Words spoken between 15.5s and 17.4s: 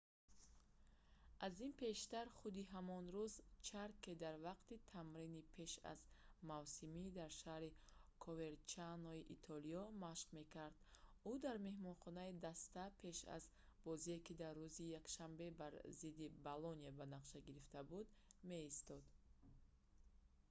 бар зидди болония ба нақша